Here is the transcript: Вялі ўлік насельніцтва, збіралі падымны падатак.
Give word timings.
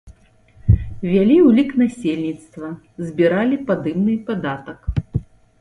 Вялі 1.11 1.35
ўлік 1.49 1.69
насельніцтва, 1.81 2.71
збіралі 3.11 3.63
падымны 3.69 4.17
падатак. 4.31 4.93